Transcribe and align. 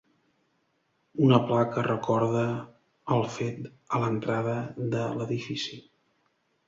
Una 1.25 1.37
placa 1.51 1.83
recorda 1.87 2.45
el 3.17 3.27
fet 3.37 3.69
a 3.99 4.01
l'entrada 4.05 4.57
de 4.97 5.05
l'edifici. 5.21 5.79